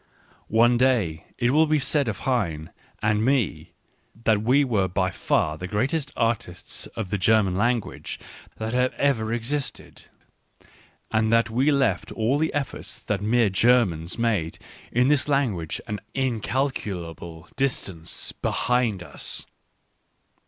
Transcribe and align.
One 0.47 0.79
day 0.79 1.25
it 1.37 1.51
will 1.51 1.67
be 1.67 1.77
said! 1.77 2.07
of 2.07 2.21
Heine 2.21 2.71
and 3.03 3.23
me 3.23 3.69
that 4.23 4.41
we 4.41 4.63
were 4.63 4.87
by 4.87 5.11
far 5.11 5.59
the 5.59 5.67
greatest! 5.67 6.11
artists 6.17 6.87
of 6.95 7.11
the 7.11 7.19
German 7.19 7.55
language 7.55 8.19
that 8.57 8.73
have 8.73 8.93
ever 8.95 9.31
ex 9.31 9.49
isted, 9.53 10.07
and 11.11 11.31
that 11.31 11.51
we 11.51 11.71
left 11.71 12.11
all 12.13 12.39
the 12.39 12.51
efforts 12.51 12.97
that 12.97 13.21
mere 13.21 13.51
Ger 13.51 13.85
mans 13.85 14.17
made 14.17 14.57
in 14.91 15.07
this 15.07 15.27
language 15.27 15.79
an 15.85 15.99
incalculable 16.15 17.47
distance 17.55 18.09
Digitized 18.09 18.41
by 18.41 18.49
Google 18.49 18.57
40 18.57 18.57
ECCE 18.57 18.63
HOMO 18.63 18.63
behind 18.81 19.03
us. 19.03 19.45